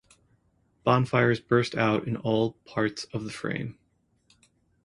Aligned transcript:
Bonfires 0.83 1.39
burst 1.39 1.75
out 1.75 2.07
in 2.07 2.17
all 2.17 2.53
in 2.65 2.71
parts 2.73 3.03
of 3.13 3.23
the 3.23 3.29
frame. 3.29 3.77